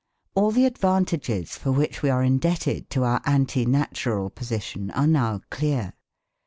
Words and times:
All 0.33 0.49
the 0.49 0.65
advantages 0.65 1.55
for 1.57 1.71
which 1.71 2.01
we 2.01 2.09
are 2.09 2.23
indebted 2.23 2.89
to 2.89 3.03
our 3.03 3.21
anti 3.23 3.65
natural 3.67 4.31
position 4.31 4.89
are 4.89 5.05
now 5.05 5.41
clear. 5.51 5.93